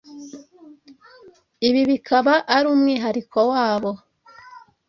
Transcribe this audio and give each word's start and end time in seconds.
ibi 1.67 1.81
bikaba 1.89 2.33
ari 2.55 2.67
umwihariko 2.73 3.39
wabo 3.51 3.91